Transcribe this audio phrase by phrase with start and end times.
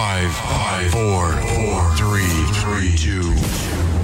[0.00, 2.26] Five, five, four, four, three,
[2.62, 3.32] three, two,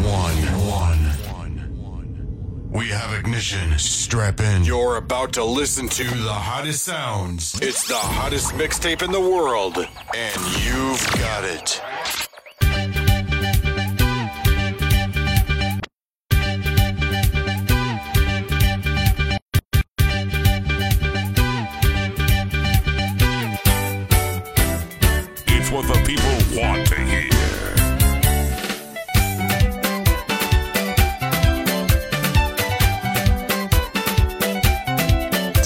[0.07, 0.37] one,
[0.69, 2.71] one.
[2.71, 3.79] We have ignition.
[3.79, 4.65] Strap in.
[4.65, 7.59] You're about to listen to the hottest sounds.
[7.63, 9.79] It's the hottest mixtape in the world,
[10.15, 11.81] and you've got it.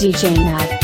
[0.01, 0.80] dj nav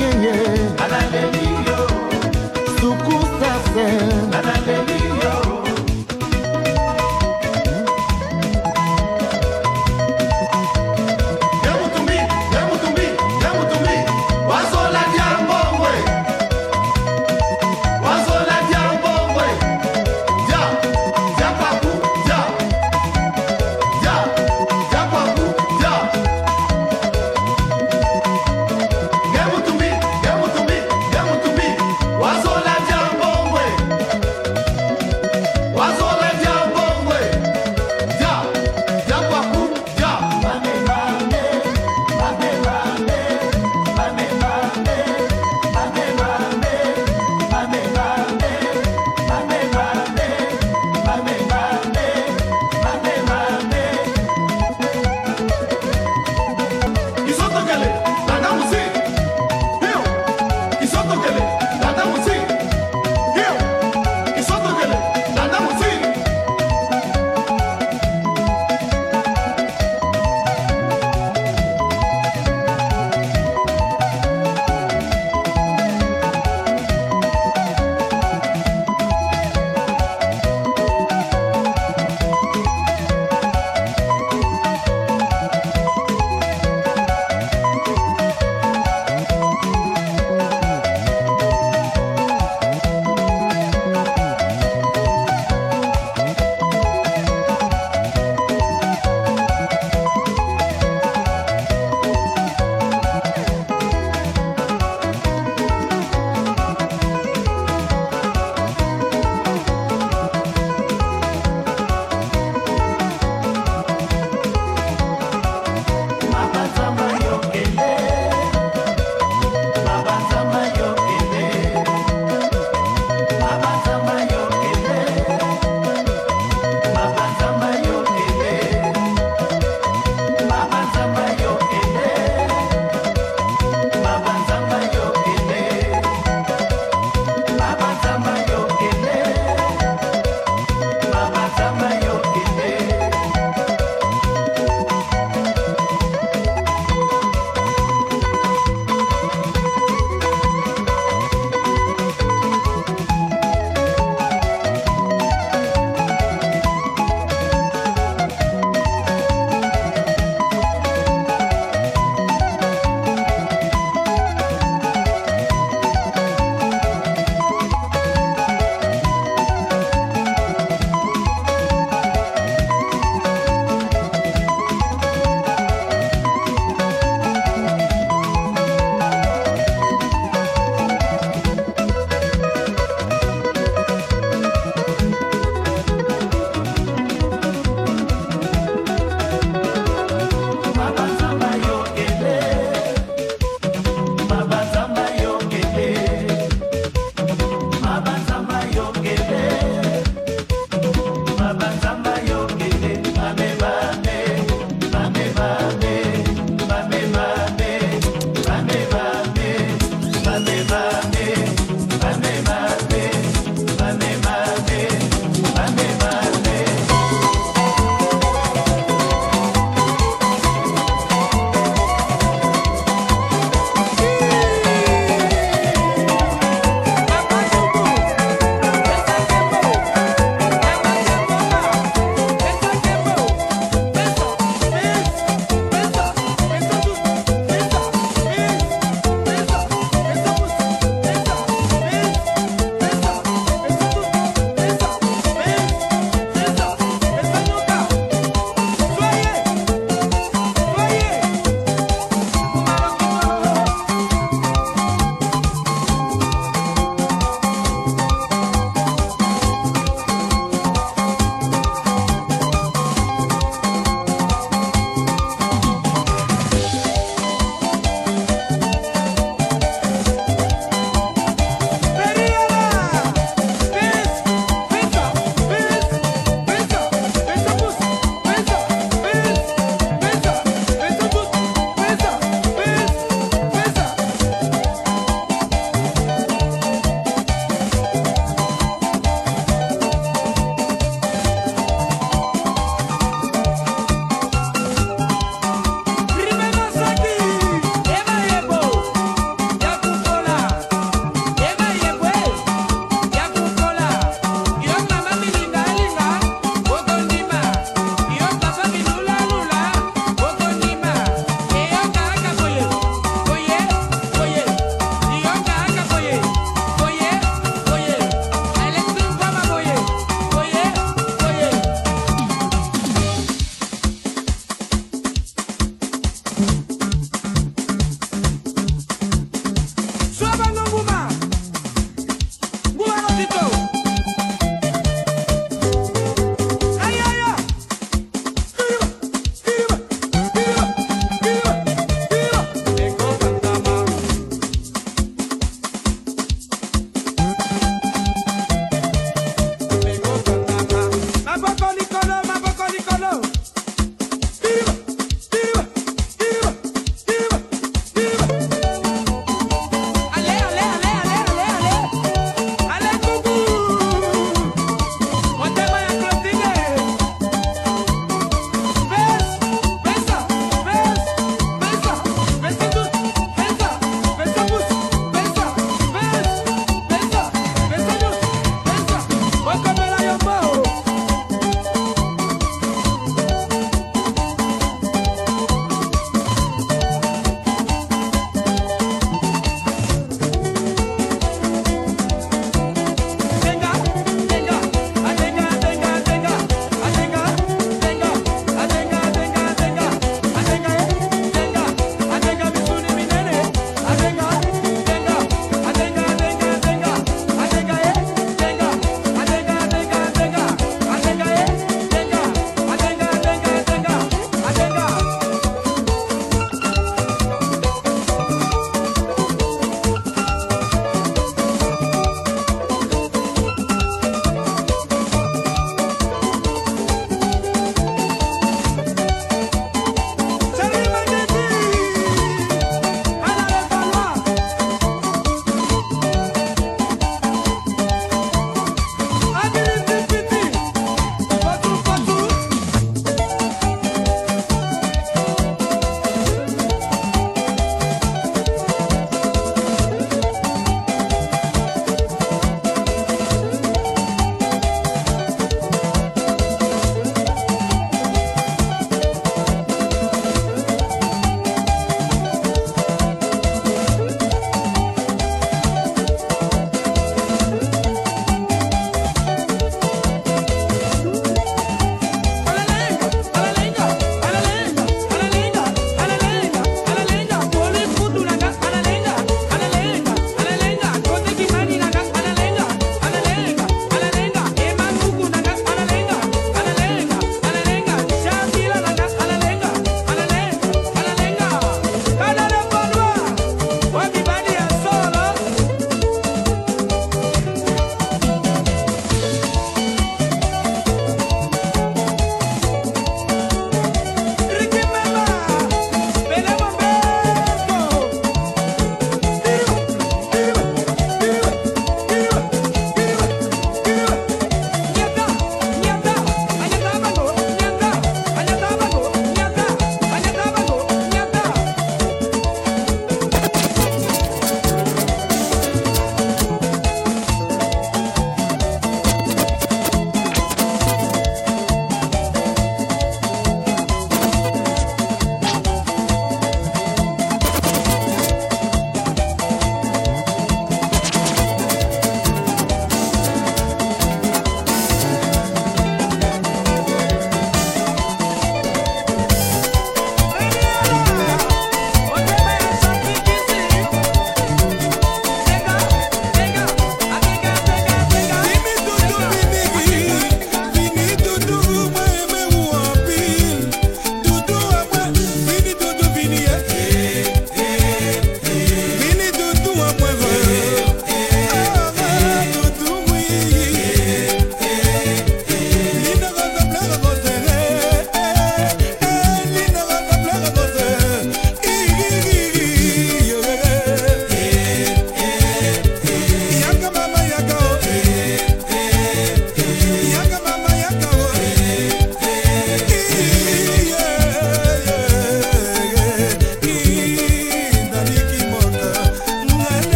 [0.00, 0.34] yeye
[2.80, 3.86] sukusase
[4.32, 4.87] Yamutumbi,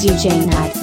[0.00, 0.79] DJ Nat.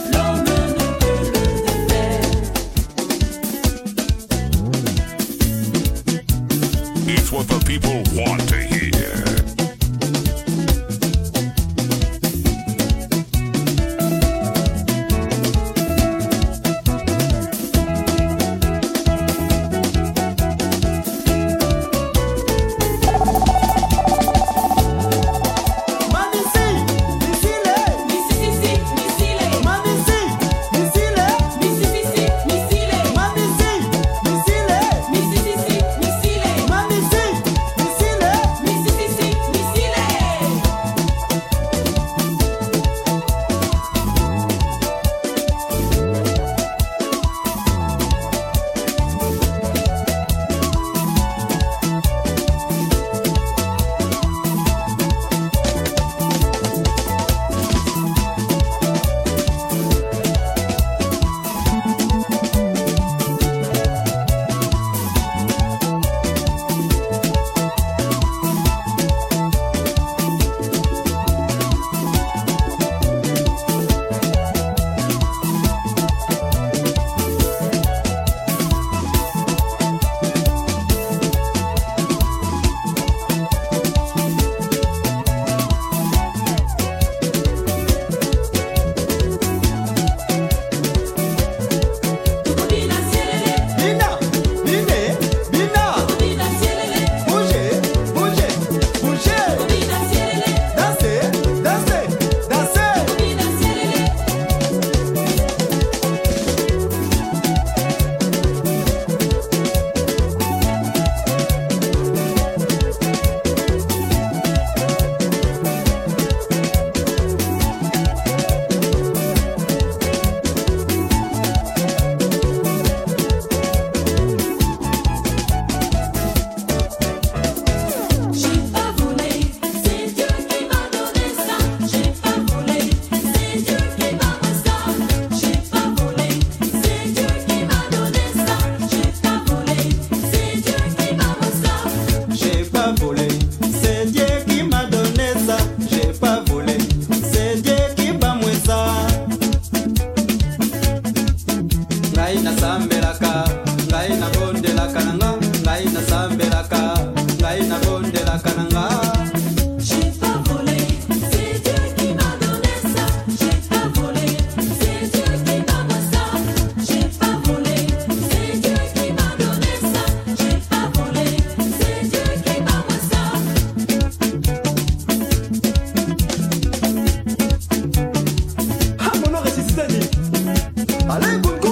[181.22, 181.67] Lên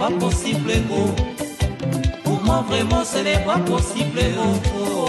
[0.00, 0.70] pas possible.
[0.72, 1.14] Eh oh.
[2.24, 4.56] Pour moi, vraiment, ce n'est pas possible, eh oh.
[4.96, 4.99] oh.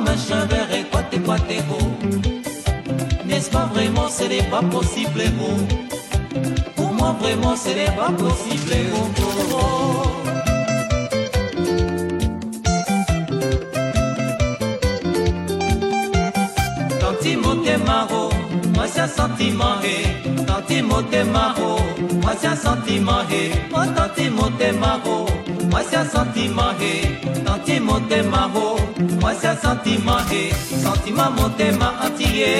[0.00, 1.60] comme un cheveu et quoi t'es quoi t'es
[3.26, 6.44] N'est-ce pas vraiment ce n'est pas possible oh.
[6.76, 9.08] Pour moi vraiment ce n'est pas possible oh,
[9.52, 10.06] oh,
[17.00, 18.30] Dans Maro,
[18.74, 20.44] moi c'est un sentiment eh.
[20.44, 21.78] Dans Timothée Maro,
[22.22, 23.52] moi c'est un sentiment eh.
[23.70, 25.26] Moi dans Timothée Maro,
[25.70, 27.29] moi c'est un sentiment eh.
[27.50, 28.78] Tanti motema ho
[29.20, 30.52] mwasi ya sentiment he
[30.82, 32.52] sentima motema anti ye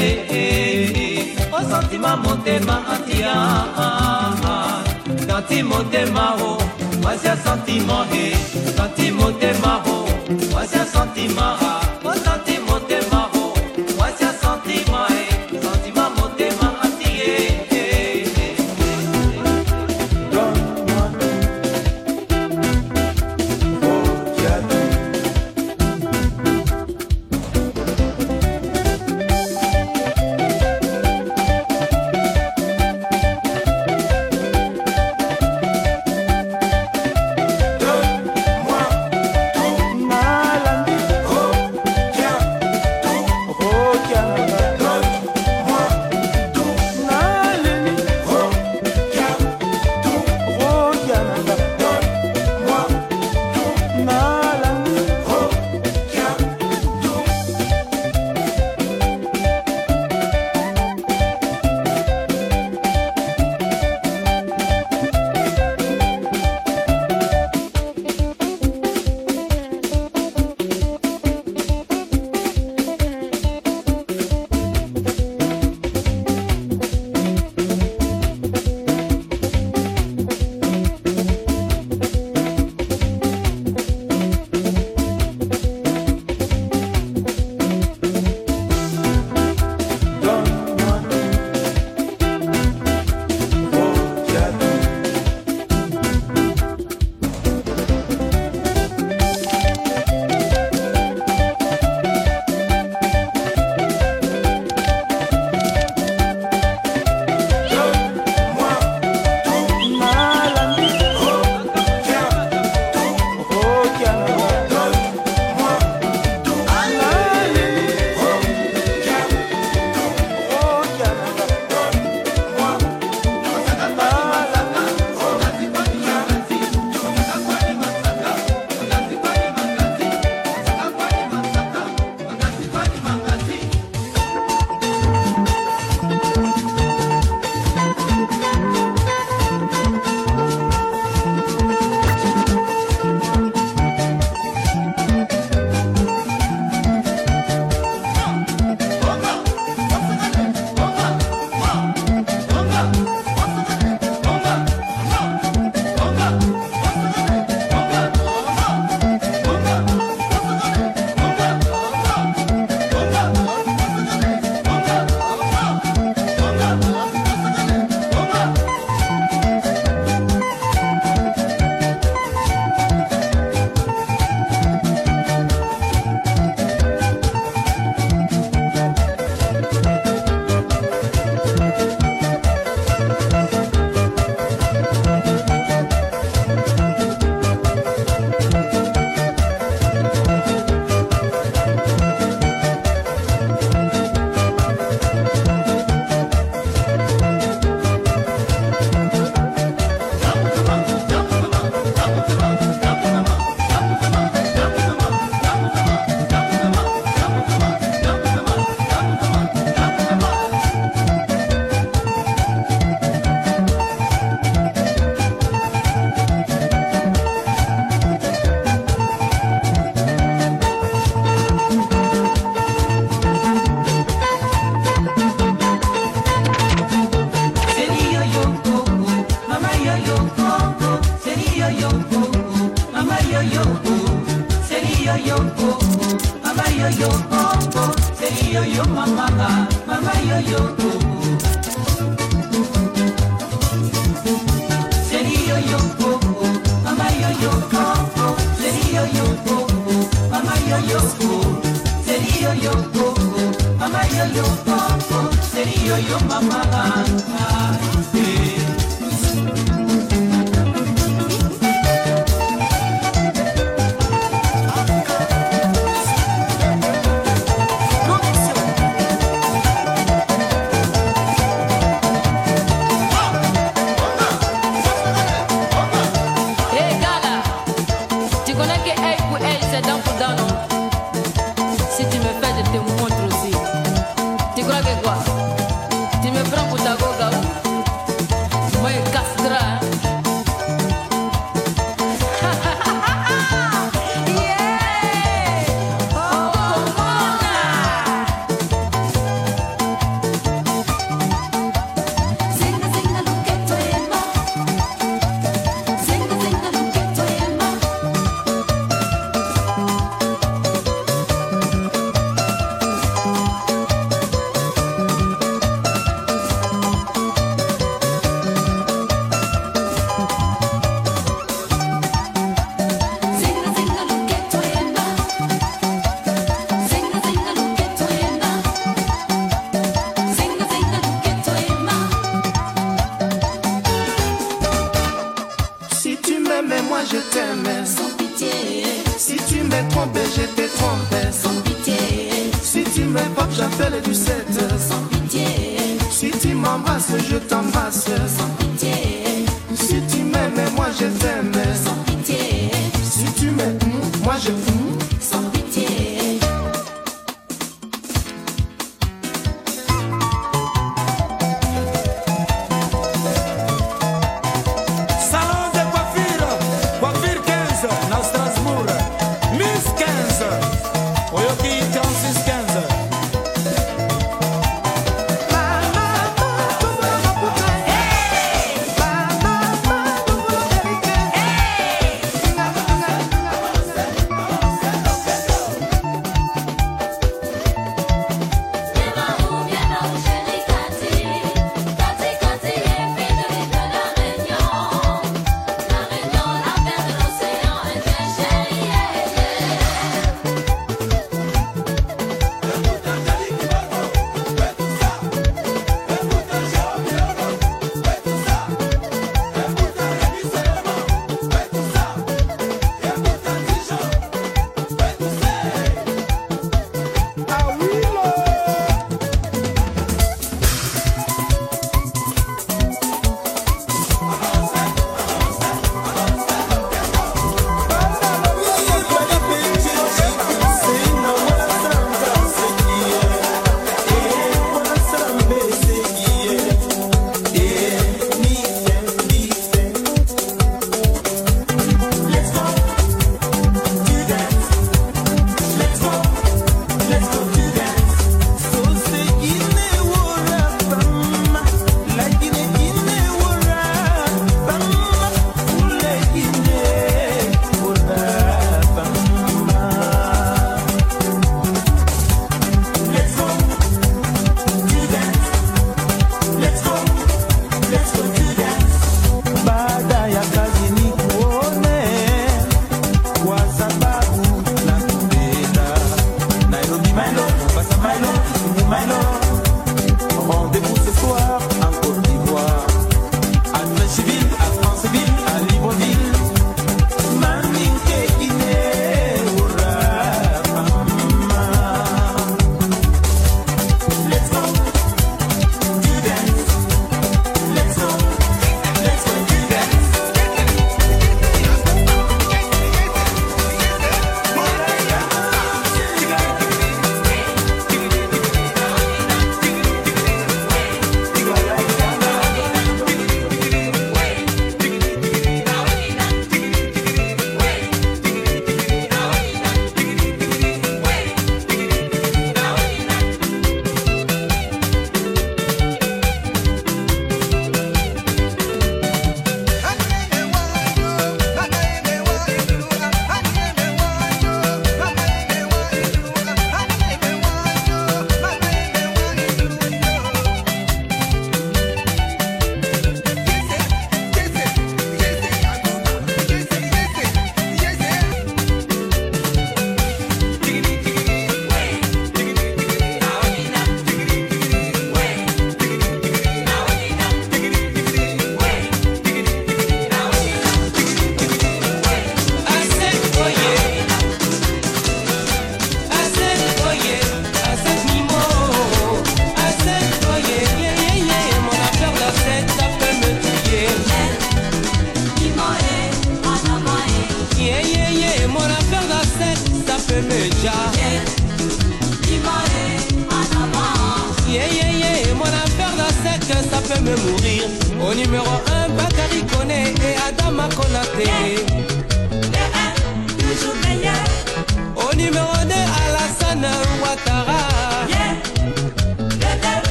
[1.53, 2.17] o oh, sentima
[5.63, 6.59] motema ho
[7.03, 8.37] mwasi ya sentiment he
[8.77, 10.09] tanti motema ho
[10.53, 11.90] mwasi ya sentiment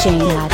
[0.00, 0.49] DJ